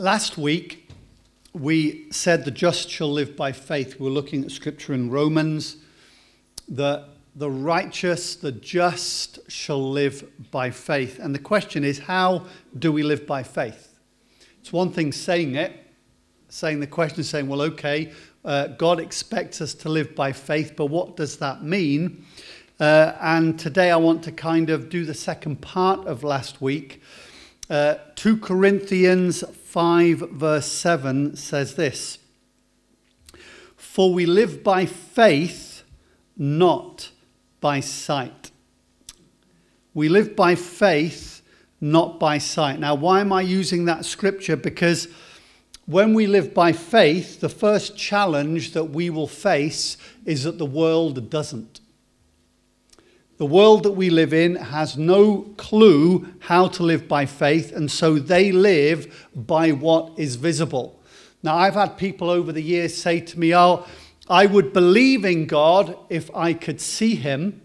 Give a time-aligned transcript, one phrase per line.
[0.00, 0.88] Last week,
[1.52, 3.98] we said the just shall live by faith.
[3.98, 5.78] We were looking at scripture in Romans.
[6.68, 11.18] The, the righteous, the just shall live by faith.
[11.18, 12.44] And the question is, how
[12.78, 13.98] do we live by faith?
[14.60, 15.72] It's one thing saying it,
[16.48, 18.12] saying the question saying, well, okay,
[18.44, 22.24] uh, God expects us to live by faith, but what does that mean?
[22.78, 27.02] Uh, and today I want to kind of do the second part of last week.
[27.68, 32.20] Uh, 2 Corinthians 5, verse 7 says this
[33.76, 35.82] For we live by faith,
[36.38, 37.10] not
[37.60, 38.50] by sight.
[39.92, 41.42] We live by faith,
[41.82, 42.80] not by sight.
[42.80, 44.56] Now, why am I using that scripture?
[44.56, 45.06] Because
[45.84, 50.64] when we live by faith, the first challenge that we will face is that the
[50.64, 51.80] world doesn't.
[53.38, 57.88] The world that we live in has no clue how to live by faith, and
[57.88, 61.00] so they live by what is visible.
[61.44, 63.86] Now, I've had people over the years say to me, Oh,
[64.28, 67.62] I would believe in God if I could see Him.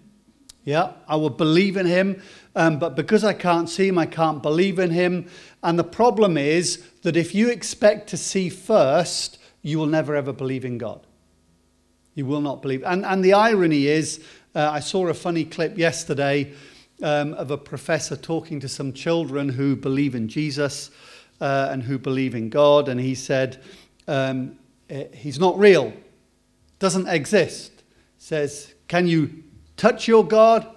[0.63, 2.21] Yeah, I would believe in Him,
[2.55, 5.27] um, but because I can't see Him, I can't believe in Him.
[5.63, 10.33] And the problem is that if you expect to see first, you will never ever
[10.33, 11.05] believe in God.
[12.13, 12.83] You will not believe.
[12.83, 14.23] And, and the irony is,
[14.55, 16.53] uh, I saw a funny clip yesterday
[17.01, 20.91] um, of a professor talking to some children who believe in Jesus
[21.41, 23.61] uh, and who believe in God, and he said,
[24.07, 24.57] um,
[24.89, 25.91] eh, He's not real,
[26.79, 27.71] doesn't exist.
[28.17, 29.43] Says, Can you
[29.75, 30.67] touch your God?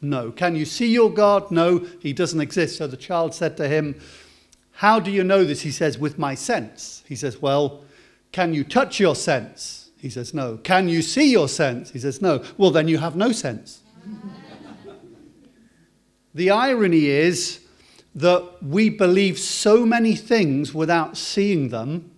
[0.00, 0.30] No.
[0.30, 1.50] Can you see your God?
[1.50, 2.78] No, he doesn't exist.
[2.78, 4.00] So the child said to him,
[4.72, 5.60] How do you know this?
[5.60, 7.04] He says, With my sense.
[7.06, 7.84] He says, Well,
[8.32, 9.85] can you touch your sense?
[10.06, 10.56] He says, No.
[10.58, 11.90] Can you see your sense?
[11.90, 12.44] He says, No.
[12.56, 13.80] Well, then you have no sense.
[16.32, 17.58] the irony is
[18.14, 22.12] that we believe so many things without seeing them,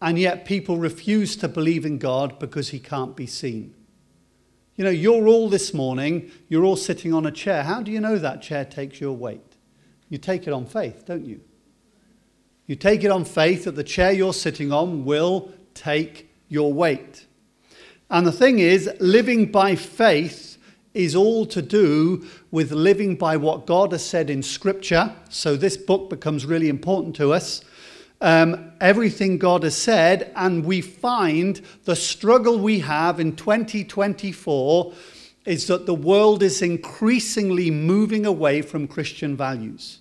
[0.00, 3.74] and yet people refuse to believe in God because he can't be seen.
[4.76, 7.62] You know, you're all this morning, you're all sitting on a chair.
[7.62, 9.52] How do you know that chair takes your weight?
[10.08, 11.42] You take it on faith, don't you?
[12.66, 17.26] You take it on faith that the chair you're sitting on will take your weight.
[18.08, 20.56] And the thing is, living by faith
[20.94, 25.14] is all to do with living by what God has said in Scripture.
[25.28, 27.62] So this book becomes really important to us.
[28.20, 34.94] Um, everything God has said, and we find the struggle we have in 2024
[35.44, 39.98] is that the world is increasingly moving away from Christian values.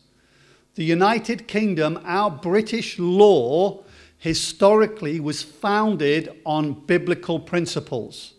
[0.75, 3.82] The United Kingdom, our British law
[4.23, 8.35] historically was founded on biblical principles.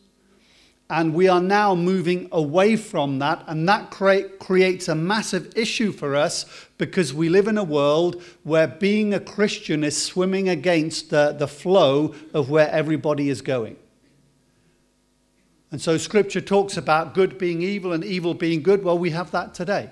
[0.88, 5.92] And we are now moving away from that, and that create, creates a massive issue
[5.92, 6.46] for us
[6.78, 11.46] because we live in a world where being a Christian is swimming against the, the
[11.46, 13.76] flow of where everybody is going.
[15.70, 18.82] And so scripture talks about good being evil and evil being good.
[18.82, 19.90] Well, we have that today.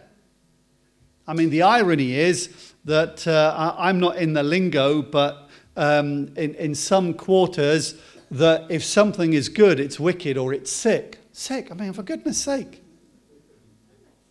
[1.26, 6.54] I mean, the irony is that uh, I'm not in the lingo, but um, in,
[6.54, 7.94] in some quarters
[8.30, 11.18] that if something is good, it's wicked or it's sick.
[11.32, 12.82] Sick, I mean, for goodness sake.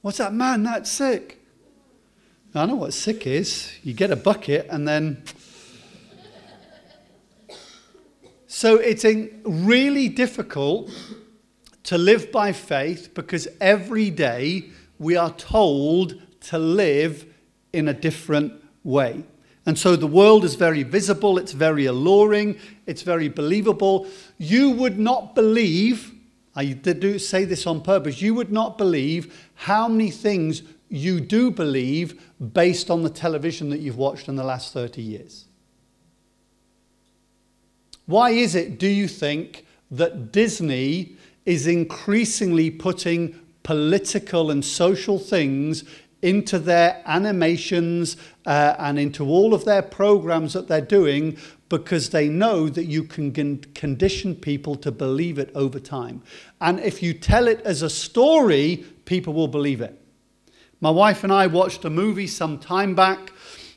[0.02, 1.40] What's that man that's sick?
[2.53, 3.72] I don't know what sick is.
[3.84, 5.24] You get a bucket and then.
[8.47, 9.06] So it's
[9.46, 10.91] really difficult
[11.84, 14.69] to live by faith because every day
[15.00, 17.25] we are told to live
[17.72, 18.53] in a different
[18.84, 19.23] way.
[19.66, 22.57] And so the world is very visible, it's very alluring,
[22.88, 24.07] it's very believable.
[24.38, 26.13] You would not believe,
[26.55, 31.51] I do say this on purpose, you would not believe how many things you do
[31.51, 32.22] believe
[32.53, 35.45] based on the television that you've watched in the last 30 years.
[38.07, 45.83] Why is it, do you think, that Disney is increasingly putting political and social things
[46.21, 51.37] into their animations uh, and into all of their programs that they're doing
[51.69, 53.31] because they know that you can
[53.73, 56.22] condition people to believe it over time.
[56.59, 59.97] And if you tell it as a story, people will believe it.
[60.81, 63.31] My wife and I watched a movie some time back,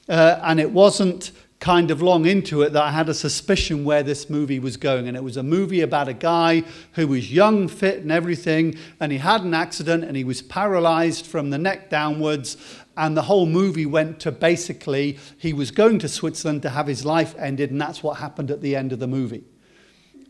[0.09, 1.33] uh, and it wasn't
[1.65, 5.09] kind of long into it that I had a suspicion where this movie was going.
[5.09, 6.63] And it was a movie about a guy
[6.93, 11.25] who was young, fit, and everything, and he had an accident and he was paralyzed
[11.25, 12.59] from the neck downwards.
[12.99, 17.07] And the whole movie went to basically he was going to Switzerland to have his
[17.07, 19.45] life ended, and that's what happened at the end of the movie.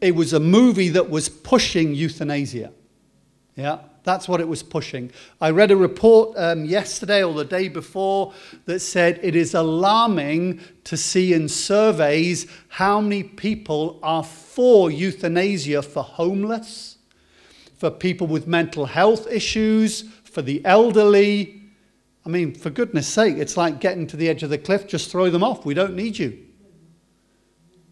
[0.00, 2.72] It was a movie that was pushing euthanasia.
[3.56, 3.80] Yeah.
[4.04, 5.10] That's what it was pushing.
[5.40, 8.34] I read a report um, yesterday or the day before
[8.66, 15.82] that said it is alarming to see in surveys how many people are for euthanasia
[15.82, 16.98] for homeless,
[17.78, 21.62] for people with mental health issues, for the elderly.
[22.26, 25.10] I mean, for goodness sake, it's like getting to the edge of the cliff, just
[25.10, 25.64] throw them off.
[25.64, 26.38] We don't need you.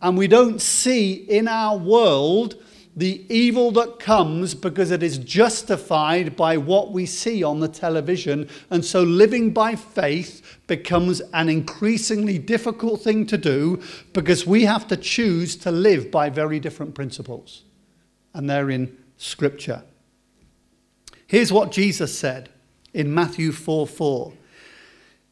[0.02, 2.62] And we don't see in our world
[2.94, 8.48] the evil that comes because it is justified by what we see on the television.
[8.70, 14.86] And so living by faith becomes an increasingly difficult thing to do because we have
[14.88, 17.62] to choose to live by very different principles.
[18.34, 19.84] And they're in Scripture.
[21.26, 22.50] Here's what Jesus said
[22.92, 24.32] in Matthew 4 4.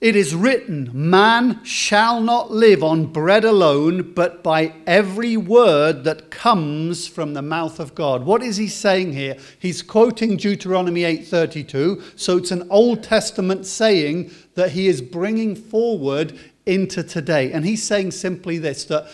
[0.01, 6.31] It is written, Man shall not live on bread alone, but by every word that
[6.31, 8.25] comes from the mouth of God.
[8.25, 9.37] What is he saying here?
[9.59, 16.33] He's quoting Deuteronomy 8:32, so it's an Old Testament saying that he is bringing forward
[16.65, 17.53] into today.
[17.53, 19.07] And he's saying simply this that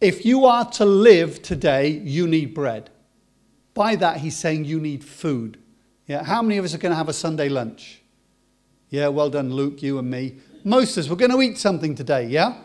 [0.00, 2.88] if you are to live today, you need bread.
[3.74, 5.58] By that he's saying you need food.
[6.06, 8.03] Yeah, how many of us are going to have a Sunday lunch?
[8.90, 10.36] Yeah, well done, Luke, you and me.
[10.66, 12.56] Us, we're going to eat something today, yeah?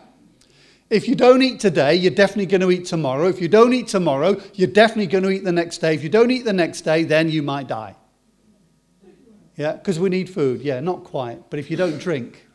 [0.88, 3.28] If you don't eat today, you're definitely going to eat tomorrow.
[3.28, 5.94] If you don't eat tomorrow, you're definitely going to eat the next day.
[5.94, 7.94] If you don't eat the next day, then you might die.
[9.56, 10.62] Yeah, because we need food.
[10.62, 11.50] Yeah, not quite.
[11.50, 12.46] But if you don't drink,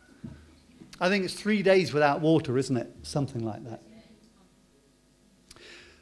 [1.00, 2.92] I think it's three days without water, isn't it?
[3.04, 3.82] Something like that.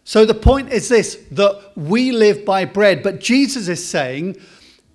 [0.05, 4.37] So the point is this that we live by bread, but Jesus is saying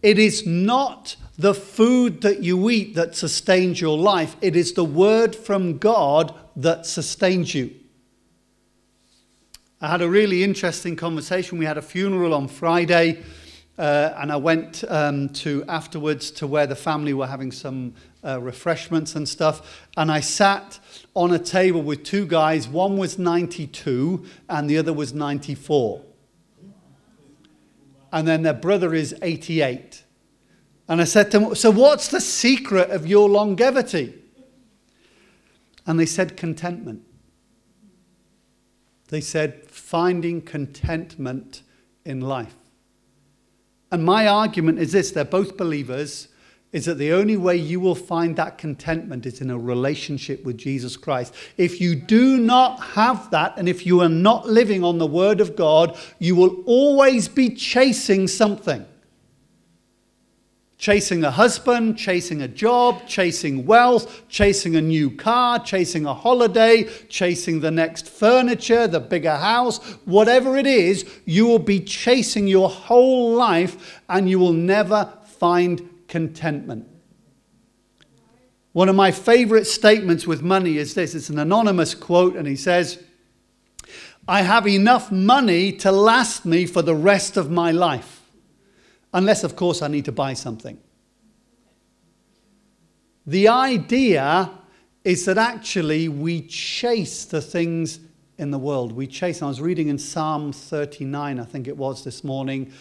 [0.02, 4.36] it is not the food that you eat that sustains your life.
[4.40, 7.74] It is the word from God that sustains you.
[9.80, 11.56] I had a really interesting conversation.
[11.56, 13.22] We had a funeral on Friday,
[13.78, 17.94] uh, and I went um, to afterwards to where the family were having some
[18.24, 19.86] uh, refreshments and stuff.
[19.96, 20.80] And I sat
[21.14, 22.66] on a table with two guys.
[22.66, 26.02] One was 92, and the other was 94.
[28.10, 30.02] And then their brother is 88.
[30.88, 34.14] And I said to them, So what's the secret of your longevity?
[35.86, 37.02] And they said, Contentment.
[39.08, 41.62] They said, Finding contentment
[42.04, 42.54] in life.
[43.92, 46.28] And my argument is this they're both believers
[46.70, 50.58] is that the only way you will find that contentment is in a relationship with
[50.58, 51.34] Jesus Christ.
[51.56, 55.40] If you do not have that, and if you are not living on the Word
[55.40, 58.84] of God, you will always be chasing something
[60.78, 66.84] chasing a husband, chasing a job, chasing wealth, chasing a new car, chasing a holiday,
[67.08, 72.70] chasing the next furniture, the bigger house, whatever it is, you will be chasing your
[72.70, 76.86] whole life and you will never find contentment.
[78.72, 82.54] One of my favorite statements with money is this it's an anonymous quote, and he
[82.54, 83.02] says,
[84.28, 88.17] I have enough money to last me for the rest of my life.
[89.12, 90.78] Unless, of course, I need to buy something.
[93.26, 94.50] The idea
[95.04, 98.00] is that actually we chase the things
[98.38, 98.92] in the world.
[98.92, 99.42] We chase.
[99.42, 102.72] I was reading in Psalm 39, I think it was this morning,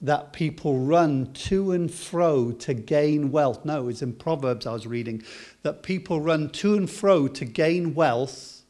[0.00, 3.64] that people run to and fro to gain wealth.
[3.64, 5.22] No, it's in Proverbs I was reading
[5.62, 8.62] that people run to and fro to gain wealth,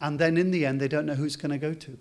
[0.00, 1.98] and then in the end, they don't know who's going to go to.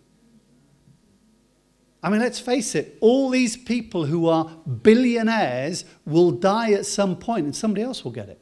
[2.06, 4.46] I mean, let's face it, all these people who are
[4.84, 8.40] billionaires will die at some point and somebody else will get it.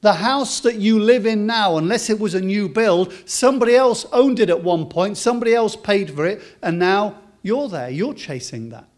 [0.00, 4.06] The house that you live in now, unless it was a new build, somebody else
[4.10, 8.14] owned it at one point, somebody else paid for it, and now you're there, you're
[8.14, 8.88] chasing that.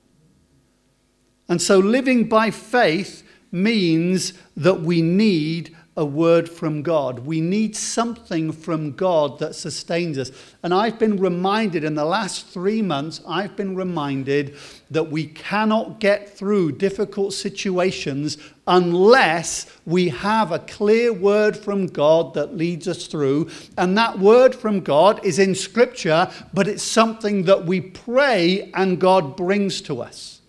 [1.48, 7.20] And so living by faith means that we need a word from God.
[7.20, 10.32] We need something from God that sustains us.
[10.62, 14.56] And I've been reminded in the last three months, I've been reminded
[14.90, 22.34] that we cannot get through difficult situations unless we have a clear word from God
[22.34, 23.50] that leads us through.
[23.78, 29.00] And that word from God is in Scripture, but it's something that we pray and
[29.00, 30.40] God brings to us.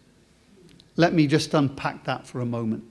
[0.96, 2.86] Let me just unpack that for a moment.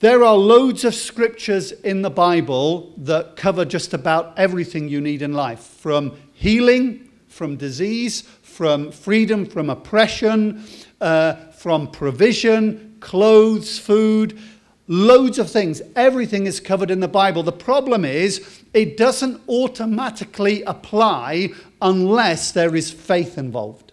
[0.00, 5.22] There are loads of scriptures in the Bible that cover just about everything you need
[5.22, 8.22] in life from healing, from disease,
[8.56, 10.64] from freedom from oppression,
[11.00, 14.38] uh, from provision, clothes, food,
[14.88, 15.82] loads of things.
[15.94, 17.42] Everything is covered in the Bible.
[17.42, 21.50] The problem is it doesn't automatically apply
[21.82, 23.92] unless there is faith involved.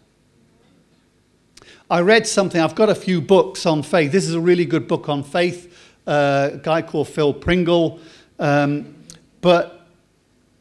[1.90, 4.14] I read something, I've got a few books on faith.
[4.14, 8.00] This is a really good book on faith, a guy called Phil Pringle.
[8.40, 8.96] Um,
[9.42, 9.88] but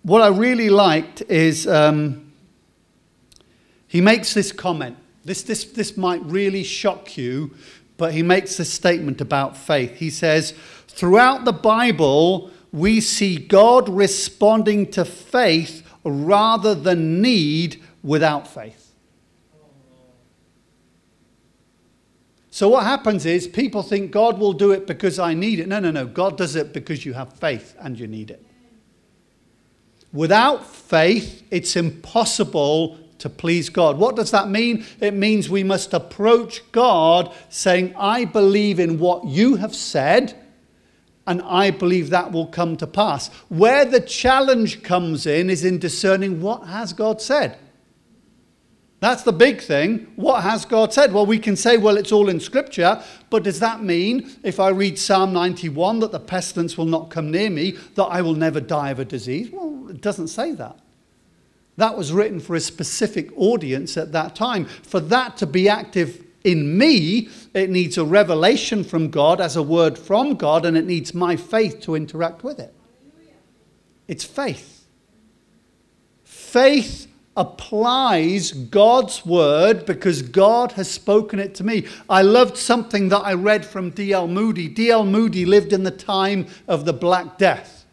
[0.02, 2.32] what I really liked is um,
[3.86, 4.96] he makes this comment.
[5.24, 7.54] This, this, this might really shock you,
[7.96, 9.96] but he makes this statement about faith.
[9.96, 10.54] He says,
[10.88, 18.81] Throughout the Bible, we see God responding to faith rather than need without faith.
[22.54, 25.68] So, what happens is people think God will do it because I need it.
[25.68, 26.04] No, no, no.
[26.04, 28.44] God does it because you have faith and you need it.
[30.12, 33.96] Without faith, it's impossible to please God.
[33.96, 34.84] What does that mean?
[35.00, 40.38] It means we must approach God saying, I believe in what you have said
[41.26, 43.28] and I believe that will come to pass.
[43.48, 47.56] Where the challenge comes in is in discerning what has God said.
[49.02, 50.12] That's the big thing.
[50.14, 51.12] What has God said?
[51.12, 54.68] Well, we can say, well, it's all in Scripture, but does that mean if I
[54.68, 58.60] read Psalm 91 that the pestilence will not come near me, that I will never
[58.60, 59.50] die of a disease?
[59.50, 60.78] Well, it doesn't say that.
[61.78, 64.66] That was written for a specific audience at that time.
[64.66, 69.64] For that to be active in me, it needs a revelation from God as a
[69.64, 72.72] word from God, and it needs my faith to interact with it.
[74.06, 74.86] It's faith.
[76.22, 81.86] Faith applies God's word because God has spoken it to me.
[82.08, 84.28] I loved something that I read from D.L.
[84.28, 84.68] Moody.
[84.68, 85.04] D.L.
[85.04, 87.86] Moody lived in the time of the Black Death.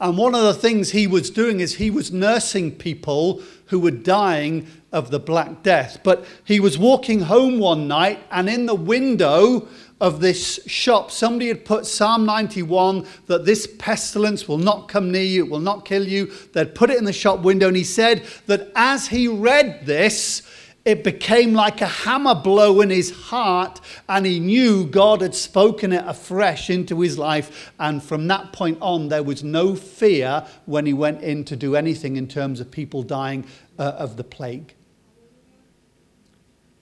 [0.00, 3.92] And one of the things he was doing is he was nursing people who were
[3.92, 6.00] dying of the Black Death.
[6.02, 9.68] But he was walking home one night, and in the window
[10.02, 15.22] of this shop, somebody had put Psalm 91 that this pestilence will not come near
[15.22, 16.26] you, it will not kill you.
[16.52, 20.42] They'd put it in the shop window, and he said that as he read this,
[20.84, 25.92] it became like a hammer blow in his heart, and he knew God had spoken
[25.92, 27.72] it afresh into his life.
[27.78, 31.76] And from that point on, there was no fear when he went in to do
[31.76, 33.46] anything in terms of people dying
[33.78, 34.74] uh, of the plague.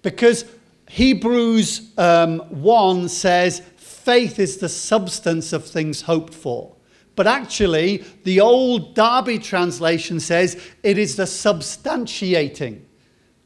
[0.01, 0.47] Because
[0.91, 6.75] Hebrews um, 1 says, faith is the substance of things hoped for.
[7.15, 12.81] But actually, the old Darby translation says it is the substantiating.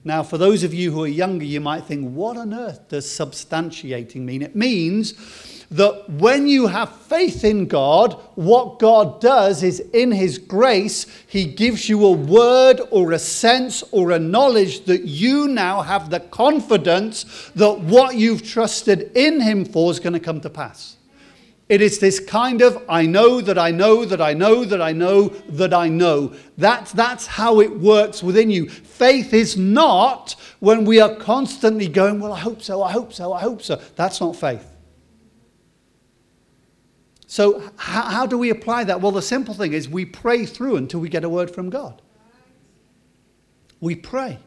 [0.05, 3.05] Now, for those of you who are younger, you might think, what on earth does
[3.05, 4.41] substantiating mean?
[4.41, 5.13] It means
[5.71, 11.45] that when you have faith in God, what God does is in His grace, He
[11.45, 16.21] gives you a word or a sense or a knowledge that you now have the
[16.21, 20.97] confidence that what you've trusted in Him for is going to come to pass.
[21.69, 24.93] It is this kind of I know that I know that I know that I
[24.93, 26.35] know that I know.
[26.59, 28.69] That's, that's how it works within you.
[28.69, 33.33] Faith is not when we are constantly going, Well, I hope so, I hope so,
[33.33, 33.81] I hope so.
[33.97, 34.74] That's not faith.
[37.35, 39.01] So, how, how do we apply that?
[39.01, 42.01] Well, the simple thing is we pray through until we get a word from God.
[43.81, 44.39] We pray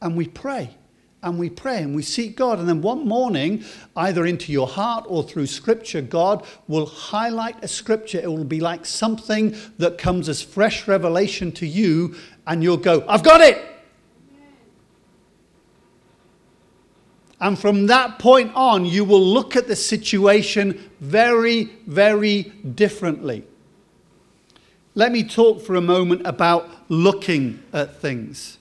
[0.00, 0.74] and we pray
[1.22, 2.58] and we pray and we seek God.
[2.58, 3.62] And then one morning,
[3.94, 8.18] either into your heart or through scripture, God will highlight a scripture.
[8.18, 12.14] It will be like something that comes as fresh revelation to you,
[12.46, 13.69] and you'll go, I've got it.
[17.40, 23.44] And from that point on, you will look at the situation very, very differently.
[24.94, 28.58] Let me talk for a moment about looking at things.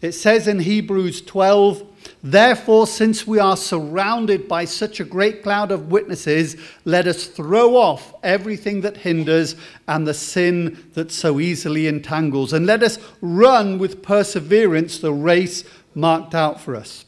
[0.00, 1.82] It says in Hebrews 12,
[2.22, 7.76] Therefore, since we are surrounded by such a great cloud of witnesses, let us throw
[7.76, 9.56] off everything that hinders
[9.88, 15.64] and the sin that so easily entangles, and let us run with perseverance the race
[15.94, 17.06] marked out for us.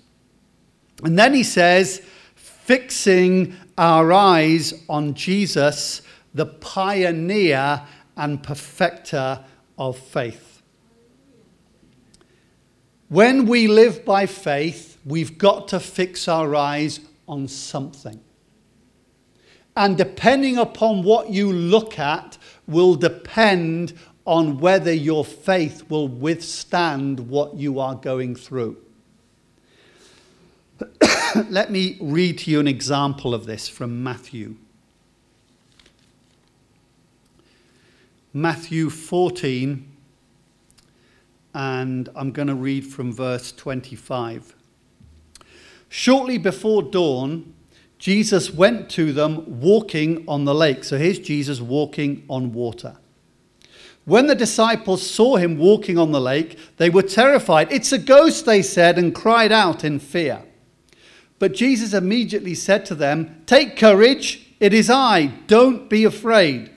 [1.02, 2.02] And then he says,
[2.34, 6.02] fixing our eyes on Jesus,
[6.34, 7.82] the pioneer
[8.16, 9.44] and perfecter
[9.78, 10.62] of faith.
[13.08, 18.20] When we live by faith, we've got to fix our eyes on something.
[19.76, 23.92] And depending upon what you look at, will depend
[24.24, 28.76] on whether your faith will withstand what you are going through.
[31.48, 34.56] Let me read to you an example of this from Matthew.
[38.32, 39.96] Matthew 14
[41.56, 44.54] and I'm going to read from verse 25.
[45.88, 47.54] Shortly before dawn,
[47.98, 50.84] Jesus went to them walking on the lake.
[50.84, 52.98] So here's Jesus walking on water.
[54.04, 57.72] When the disciples saw him walking on the lake, they were terrified.
[57.72, 60.42] It's a ghost, they said, and cried out in fear.
[61.38, 66.70] But Jesus immediately said to them, Take courage, it is I, don't be afraid.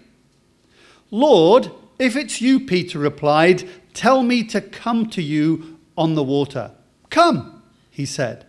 [1.11, 6.71] Lord, if it's you, Peter replied, tell me to come to you on the water.
[7.09, 8.45] Come, he said.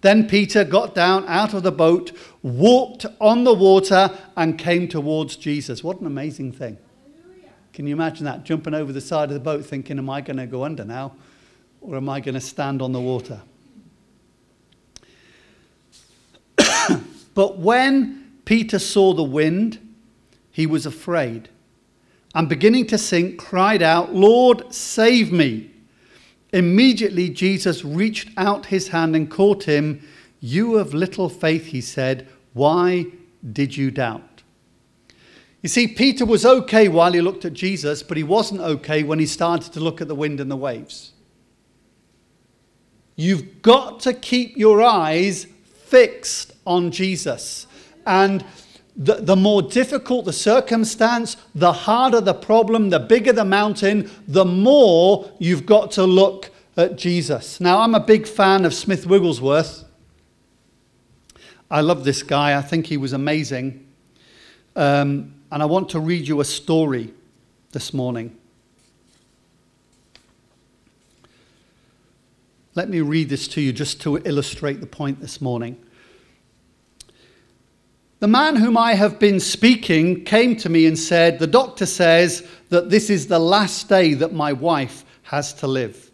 [0.00, 5.36] Then Peter got down out of the boat, walked on the water, and came towards
[5.36, 5.84] Jesus.
[5.84, 6.78] What an amazing thing.
[7.74, 8.44] Can you imagine that?
[8.44, 11.14] Jumping over the side of the boat thinking, Am I going to go under now?
[11.82, 13.42] Or am I going to stand on the water?
[17.34, 19.78] But when Peter saw the wind,
[20.50, 21.48] he was afraid.
[22.34, 25.70] And beginning to sink, cried out, Lord, save me.
[26.52, 30.06] Immediately Jesus reached out his hand and caught him.
[30.40, 33.06] You of little faith, he said, why
[33.52, 34.42] did you doubt?
[35.62, 39.18] You see, Peter was okay while he looked at Jesus, but he wasn't okay when
[39.18, 41.12] he started to look at the wind and the waves.
[43.14, 45.46] You've got to keep your eyes
[45.90, 47.66] fixed on Jesus.
[48.06, 48.44] And
[48.96, 54.44] the, the more difficult the circumstance, the harder the problem, the bigger the mountain, the
[54.44, 57.60] more you've got to look at Jesus.
[57.60, 59.84] Now, I'm a big fan of Smith Wigglesworth.
[61.70, 63.86] I love this guy, I think he was amazing.
[64.76, 67.12] Um, and I want to read you a story
[67.72, 68.36] this morning.
[72.80, 75.76] Let me read this to you just to illustrate the point this morning.
[78.20, 82.48] The man whom I have been speaking came to me and said, The doctor says
[82.70, 86.10] that this is the last day that my wife has to live.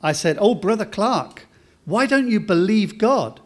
[0.00, 1.48] I said, Oh, Brother Clark,
[1.86, 3.40] why don't you believe God?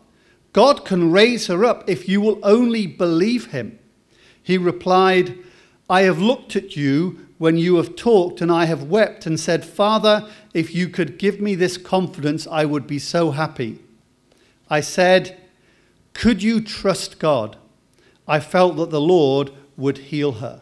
[0.53, 3.79] God can raise her up if you will only believe him.
[4.43, 5.39] He replied,
[5.89, 9.65] I have looked at you when you have talked, and I have wept and said,
[9.65, 13.79] Father, if you could give me this confidence, I would be so happy.
[14.69, 15.41] I said,
[16.13, 17.57] Could you trust God?
[18.29, 20.61] I felt that the Lord would heal her.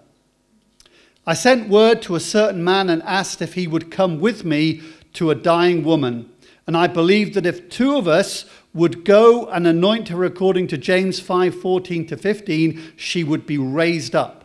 [1.26, 4.80] I sent word to a certain man and asked if he would come with me
[5.14, 6.30] to a dying woman.
[6.64, 10.78] And I believed that if two of us would go and anoint her according to
[10.78, 14.37] James 5:14 to 15, she would be raised up.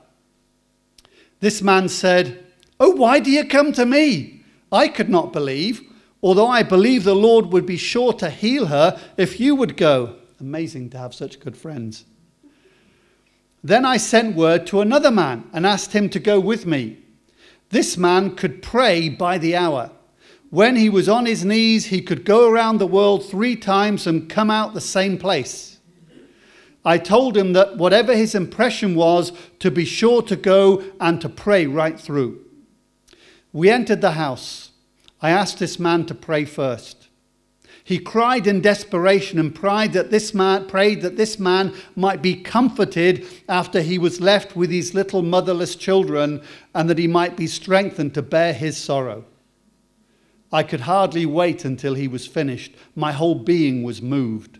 [1.43, 2.41] This man said,
[2.79, 4.43] "Oh, why do you come to me?
[4.71, 5.81] I could not believe,
[6.21, 10.15] although I believe the Lord would be sure to heal her if you would go."
[10.39, 12.05] Amazing to have such good friends.
[13.61, 16.99] Then I sent word to another man and asked him to go with me.
[17.71, 19.91] This man could pray by the hour.
[20.49, 24.29] When he was on his knees, he could go around the world three times and
[24.29, 25.72] come out the same place.
[26.85, 31.29] I told him that whatever his impression was, to be sure to go and to
[31.29, 32.41] pray right through.
[33.53, 34.71] We entered the house.
[35.21, 37.07] I asked this man to pray first.
[37.85, 42.35] He cried in desperation and prayed that this man prayed that this man might be
[42.35, 46.41] comforted after he was left with his little motherless children
[46.73, 49.25] and that he might be strengthened to bear his sorrow.
[50.51, 52.73] I could hardly wait until he was finished.
[52.95, 54.59] My whole being was moved.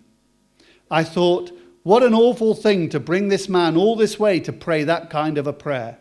[0.91, 1.51] I thought,
[1.83, 5.37] what an awful thing to bring this man all this way to pray that kind
[5.37, 5.97] of a prayer.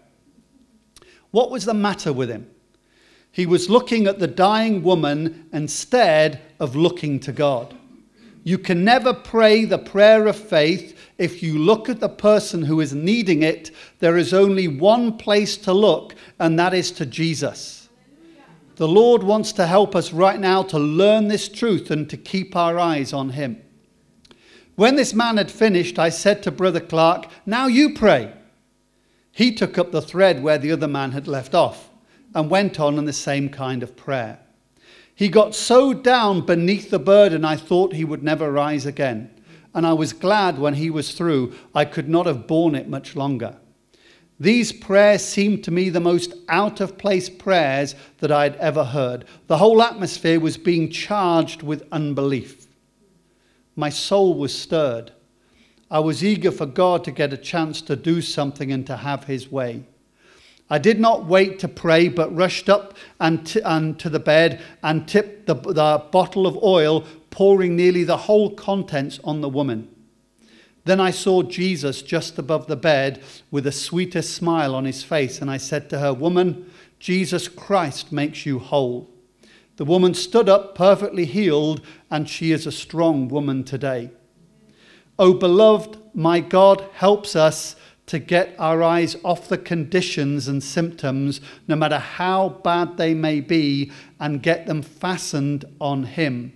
[1.32, 2.48] What was the matter with him?
[3.32, 7.76] He was looking at the dying woman instead of looking to God.
[8.44, 12.80] You can never pray the prayer of faith if you look at the person who
[12.80, 13.70] is needing it.
[14.00, 17.88] There is only one place to look, and that is to Jesus.
[18.76, 22.56] The Lord wants to help us right now to learn this truth and to keep
[22.56, 23.62] our eyes on Him.
[24.74, 28.32] When this man had finished, I said to Brother Clark, Now you pray.
[29.30, 31.90] He took up the thread where the other man had left off
[32.34, 34.38] and went on in the same kind of prayer.
[35.14, 39.30] He got so down beneath the burden, I thought he would never rise again.
[39.74, 41.54] And I was glad when he was through.
[41.74, 43.56] I could not have borne it much longer.
[44.40, 48.84] These prayers seemed to me the most out of place prayers that I had ever
[48.84, 49.24] heard.
[49.46, 52.61] The whole atmosphere was being charged with unbelief.
[53.76, 55.12] My soul was stirred.
[55.90, 59.24] I was eager for God to get a chance to do something and to have
[59.24, 59.84] his way.
[60.70, 64.62] I did not wait to pray, but rushed up and, t- and to the bed
[64.82, 69.88] and tipped the, the bottle of oil, pouring nearly the whole contents on the woman.
[70.84, 75.40] Then I saw Jesus just above the bed with the sweetest smile on his face,
[75.40, 79.11] and I said to her, Woman, Jesus Christ makes you whole.
[79.82, 84.12] The woman stood up perfectly healed, and she is a strong woman today.
[85.18, 87.74] O beloved, my God helps us
[88.06, 93.40] to get our eyes off the conditions and symptoms, no matter how bad they may
[93.40, 93.90] be,
[94.20, 96.52] and get them fastened on Him.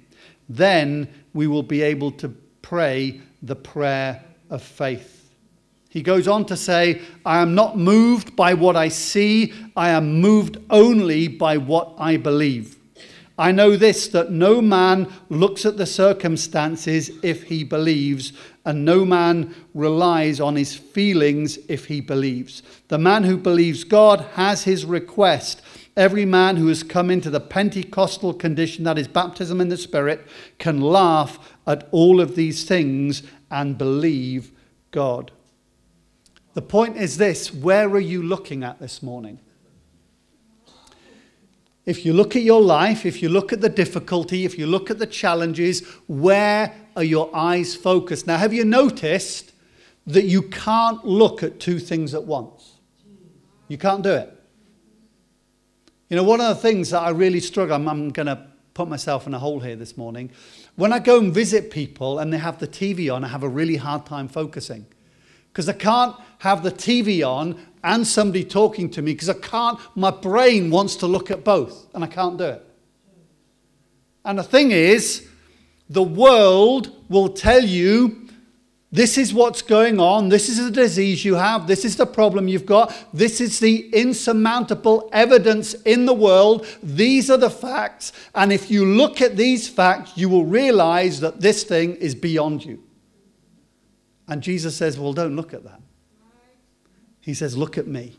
[0.48, 2.28] Then we will be able to
[2.62, 5.32] pray the prayer of faith.
[5.88, 10.20] He goes on to say, I am not moved by what I see, I am
[10.20, 12.75] moved only by what I believe.
[13.38, 18.32] I know this that no man looks at the circumstances if he believes,
[18.64, 22.62] and no man relies on his feelings if he believes.
[22.88, 25.60] The man who believes God has his request.
[25.96, 30.26] Every man who has come into the Pentecostal condition, that is baptism in the Spirit,
[30.58, 34.50] can laugh at all of these things and believe
[34.90, 35.30] God.
[36.54, 39.40] The point is this where are you looking at this morning?
[41.86, 44.90] If you look at your life, if you look at the difficulty, if you look
[44.90, 48.26] at the challenges, where are your eyes focused?
[48.26, 49.52] Now, have you noticed
[50.06, 52.72] that you can't look at two things at once?
[53.68, 54.32] You can't do it.
[56.08, 58.88] You know, one of the things that I really struggle, I'm, I'm going to put
[58.88, 60.30] myself in a hole here this morning.
[60.74, 63.48] When I go and visit people and they have the TV on, I have a
[63.48, 64.86] really hard time focusing
[65.52, 69.78] because I can't have the TV on and somebody talking to me because I can't,
[69.94, 72.66] my brain wants to look at both and I can't do it.
[74.24, 75.28] And the thing is,
[75.88, 78.26] the world will tell you
[78.90, 82.48] this is what's going on, this is the disease you have, this is the problem
[82.48, 88.52] you've got, this is the insurmountable evidence in the world, these are the facts, and
[88.52, 92.82] if you look at these facts, you will realize that this thing is beyond you.
[94.26, 95.80] And Jesus says, Well, don't look at that.
[97.26, 98.14] He says, Look at me.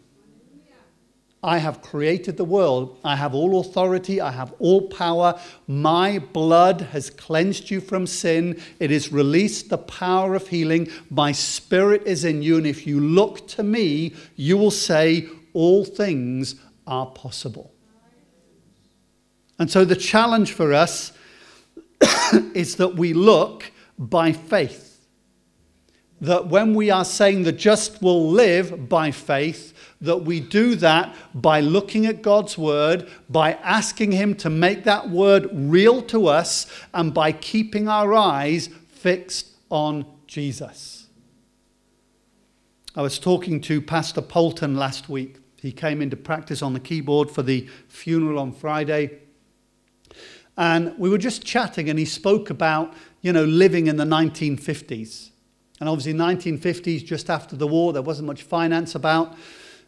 [1.42, 3.00] I have created the world.
[3.06, 4.20] I have all authority.
[4.20, 5.40] I have all power.
[5.66, 8.62] My blood has cleansed you from sin.
[8.82, 10.90] It has released the power of healing.
[11.10, 12.58] My spirit is in you.
[12.58, 17.74] And if you look to me, you will say, All things are possible.
[19.58, 21.14] And so the challenge for us
[22.54, 24.87] is that we look by faith
[26.20, 31.16] that when we are saying the just will live by faith, that we do that
[31.34, 36.66] by looking at God's word, by asking Him to make that word real to us,
[36.94, 41.08] and by keeping our eyes fixed on Jesus.
[42.96, 45.38] I was talking to Pastor Polton last week.
[45.62, 49.20] He came into practice on the keyboard for the funeral on Friday.
[50.58, 55.30] And we were just chatting, and he spoke about, you know, living in the 1950s
[55.80, 59.36] and obviously, 1950s, just after the war, there wasn't much finance about.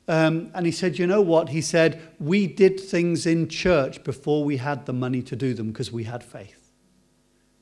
[0.08, 1.50] Um, and he said, You know what?
[1.50, 5.72] He said, We did things in church before we had the money to do them
[5.72, 6.60] because we had faith.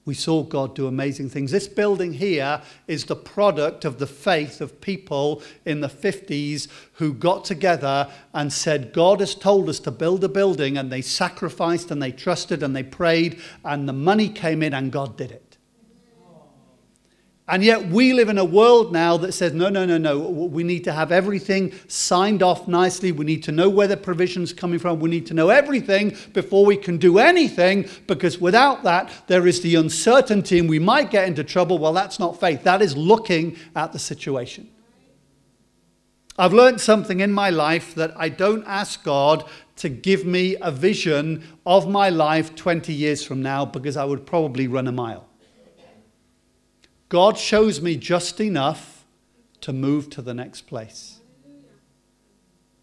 [0.08, 1.52] We saw God do amazing things.
[1.52, 7.14] This building here is the product of the faith of people in the 50s who
[7.14, 11.92] got together and said, God has told us to build a building, and they sacrificed
[11.92, 15.47] and they trusted and they prayed, and the money came in, and God did it.
[17.50, 20.20] And yet we live in a world now that says, no, no, no, no.
[20.20, 23.14] We need to have everything signed off nicely.
[23.14, 25.00] We need to know where the provision's coming from.
[25.00, 29.62] We need to know everything before we can do anything, because without that, there is
[29.62, 31.78] the uncertainty and we might get into trouble.
[31.78, 32.64] Well, that's not faith.
[32.64, 34.70] That is looking at the situation.
[36.38, 39.46] I've learned something in my life that I don't ask God
[39.78, 44.26] to give me a vision of my life 20 years from now because I would
[44.26, 45.28] probably run a mile.
[47.10, 49.06] God shows me just enough
[49.62, 51.20] to move to the next place.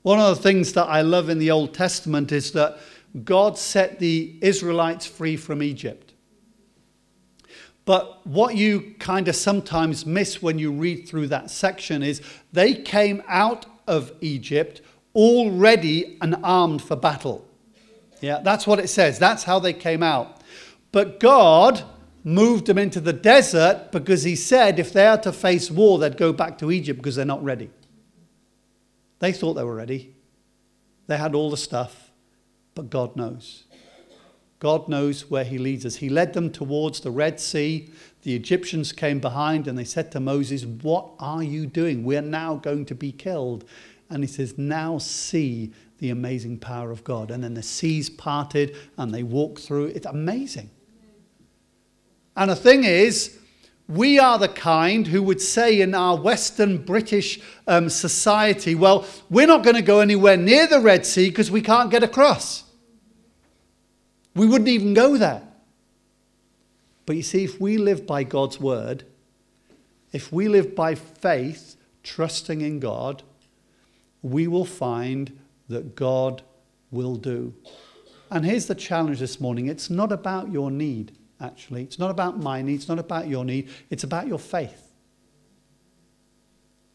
[0.03, 2.79] One of the things that I love in the Old Testament is that
[3.25, 6.13] God set the Israelites free from Egypt.
[7.85, 12.75] But what you kind of sometimes miss when you read through that section is they
[12.75, 14.81] came out of Egypt
[15.15, 17.47] already and armed for battle.
[18.21, 19.19] Yeah, that's what it says.
[19.19, 20.41] That's how they came out.
[20.93, 21.83] But God
[22.25, 26.17] moved them into the desert because he said if they are to face war, they'd
[26.17, 27.71] go back to Egypt because they're not ready.
[29.19, 30.15] They thought they were ready.
[31.07, 32.11] They had all the stuff,
[32.75, 33.65] but God knows.
[34.59, 35.97] God knows where he leads us.
[35.97, 37.91] He led them towards the Red Sea.
[38.23, 42.05] The Egyptians came behind and they said to Moses, What are you doing?
[42.05, 43.65] We're now going to be killed.
[44.09, 47.31] And he says, Now see the amazing power of God.
[47.31, 49.87] And then the seas parted and they walked through.
[49.87, 50.71] It's amazing.
[52.37, 53.39] And the thing is,
[53.87, 59.47] we are the kind who would say in our Western British um, society, well, we're
[59.47, 62.65] not going to go anywhere near the Red Sea because we can't get across.
[64.35, 65.43] We wouldn't even go there.
[67.07, 69.05] But you see, if we live by God's word,
[70.13, 73.23] if we live by faith, trusting in God,
[74.23, 76.43] we will find that God
[76.91, 77.55] will do.
[78.31, 81.13] And here's the challenge this morning it's not about your need,
[81.45, 81.83] actually.
[81.83, 84.81] It's not about my need, it's not about your need, it's about your faith.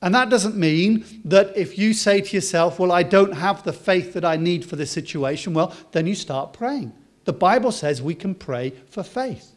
[0.02, 3.74] And that doesn't mean that if you say to yourself, Well, I don't have the
[3.74, 6.94] faith that I need for this situation, well, then you start praying.
[7.26, 9.52] The Bible says we can pray for faith.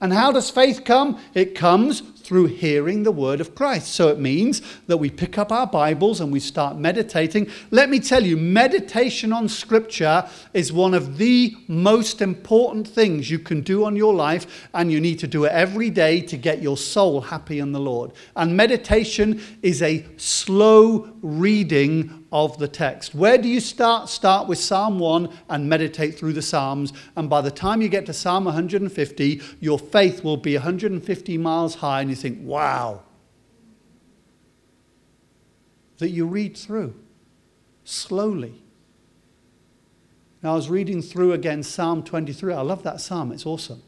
[0.00, 1.20] And how does faith come?
[1.34, 3.92] It comes through hearing the word of Christ.
[3.92, 7.50] So it means that we pick up our Bibles and we start meditating.
[7.70, 13.38] Let me tell you, meditation on Scripture is one of the most important things you
[13.38, 16.62] can do on your life, and you need to do it every day to get
[16.62, 18.12] your soul happy in the Lord.
[18.36, 23.14] And meditation is a slow reading of the text.
[23.14, 24.08] Where do you start?
[24.08, 26.92] Start with Psalm 1 and meditate through the Psalms.
[27.16, 31.74] And by the time you get to Psalm 150, your faith will be 150 miles
[31.76, 33.02] high, and you think, wow.
[35.98, 36.94] That you read through
[37.84, 38.62] slowly.
[40.42, 42.52] Now, I was reading through again Psalm 23.
[42.52, 43.82] I love that psalm, it's awesome.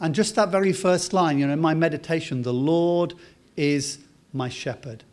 [0.00, 3.14] And just that very first line, you know, in my meditation, the Lord
[3.56, 3.98] is
[4.32, 5.04] my shepherd.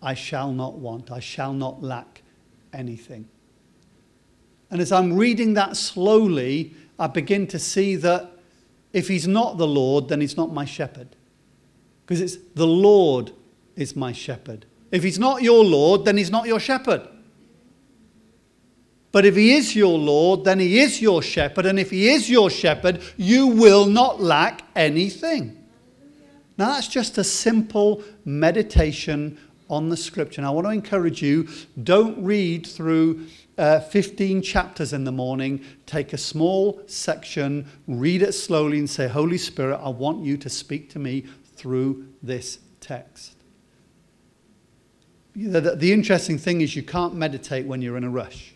[0.00, 2.22] I shall not want, I shall not lack
[2.72, 3.28] anything.
[4.70, 8.37] And as I'm reading that slowly, I begin to see that
[8.92, 11.08] if he's not the Lord, then he's not my shepherd.
[12.04, 13.32] Because it's the Lord
[13.76, 14.66] is my shepherd.
[14.90, 17.06] If he's not your Lord, then he's not your shepherd.
[19.12, 21.66] But if he is your Lord, then he is your shepherd.
[21.66, 25.54] And if he is your shepherd, you will not lack anything.
[26.56, 30.40] Now, that's just a simple meditation on the scripture.
[30.40, 31.48] And I want to encourage you
[31.82, 33.26] don't read through
[33.56, 35.64] uh, 15 chapters in the morning.
[35.86, 40.48] Take a small section, read it slowly, and say, Holy Spirit, I want you to
[40.48, 41.24] speak to me
[41.56, 43.34] through this text.
[45.34, 48.54] The, the, the interesting thing is, you can't meditate when you're in a rush.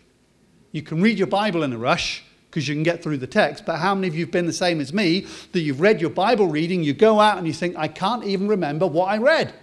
[0.71, 3.65] You can read your Bible in a rush because you can get through the text.
[3.65, 6.09] But how many of you have been the same as me that you've read your
[6.09, 9.53] Bible reading, you go out and you think, I can't even remember what I read?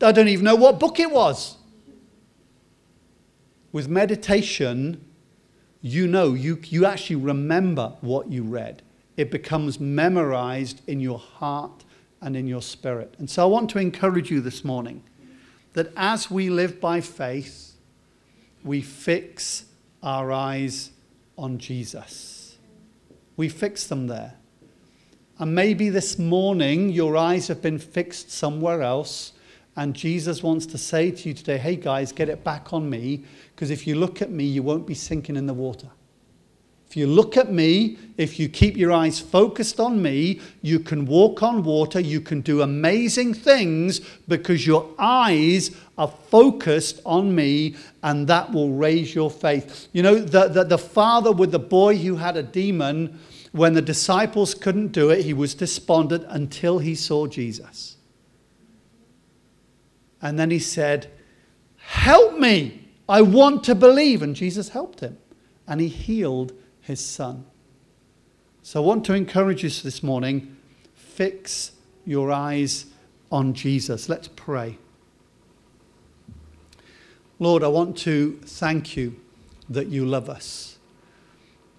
[0.00, 1.56] I don't even know what book it was.
[3.72, 5.04] With meditation,
[5.80, 8.82] you know, you, you actually remember what you read.
[9.16, 11.84] It becomes memorized in your heart
[12.20, 13.14] and in your spirit.
[13.18, 15.02] And so I want to encourage you this morning
[15.72, 17.74] that as we live by faith,
[18.64, 19.64] we fix
[20.02, 20.90] our eyes
[21.36, 22.56] on Jesus.
[23.36, 24.34] We fix them there.
[25.38, 29.32] And maybe this morning your eyes have been fixed somewhere else
[29.78, 33.22] and Jesus wants to say to you today, hey guys, get it back on me,
[33.54, 35.88] because if you look at me, you won't be sinking in the water.
[36.88, 41.06] If you look at me, if you keep your eyes focused on me, you can
[41.06, 47.76] walk on water, you can do amazing things because your eyes are focused on me,
[48.02, 49.86] and that will raise your faith.
[49.92, 53.20] You know, the, the, the father with the boy who had a demon,
[53.52, 57.97] when the disciples couldn't do it, he was despondent until he saw Jesus.
[60.20, 61.10] And then he said,
[61.76, 62.88] Help me.
[63.08, 64.22] I want to believe.
[64.22, 65.18] And Jesus helped him.
[65.66, 67.46] And he healed his son.
[68.62, 70.56] So I want to encourage you this morning
[70.94, 71.72] fix
[72.04, 72.86] your eyes
[73.30, 74.08] on Jesus.
[74.08, 74.78] Let's pray.
[77.38, 79.16] Lord, I want to thank you
[79.68, 80.78] that you love us.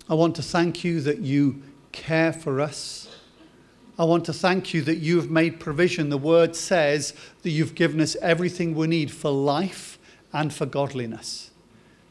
[0.09, 3.08] I want to thank you that you care for us.
[3.99, 6.07] I want to thank you that you have made provision.
[6.07, 9.99] The word says that you've given us everything we need for life
[10.31, 11.51] and for godliness.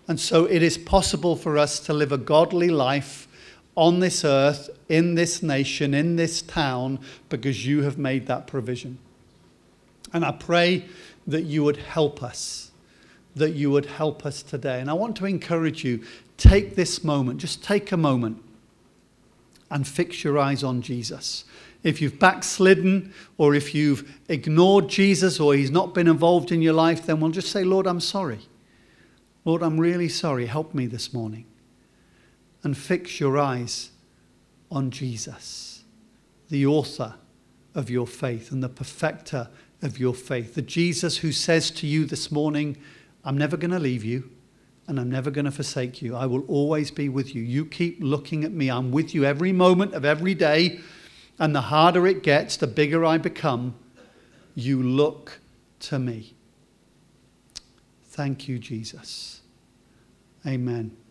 [0.06, 3.26] And so it is possible for us to live a godly life
[3.74, 6.98] on this earth, in this nation, in this town,
[7.30, 8.98] because you have made that provision.
[10.12, 10.84] And I pray
[11.26, 12.70] that you would help us,
[13.34, 14.80] that you would help us today.
[14.80, 16.04] And I want to encourage you
[16.36, 18.42] take this moment, just take a moment
[19.70, 21.44] and fix your eyes on Jesus
[21.82, 26.72] if you've backslidden or if you've ignored Jesus or he's not been involved in your
[26.72, 28.40] life, then we'll just say, Lord, I'm sorry.
[29.44, 30.46] Lord, I'm really sorry.
[30.46, 31.46] Help me this morning.
[32.62, 33.90] And fix your eyes
[34.70, 35.84] on Jesus,
[36.48, 37.14] the author
[37.74, 39.48] of your faith and the perfecter
[39.80, 40.54] of your faith.
[40.54, 42.76] The Jesus who says to you this morning,
[43.24, 44.30] I'm never going to leave you
[44.88, 46.16] and I'm never going to forsake you.
[46.16, 47.42] I will always be with you.
[47.42, 48.70] You keep looking at me.
[48.70, 50.80] I'm with you every moment of every day.
[51.38, 53.76] And the harder it gets, the bigger I become,
[54.54, 55.40] you look
[55.80, 56.34] to me.
[58.04, 59.42] Thank you, Jesus.
[60.46, 60.98] Amen.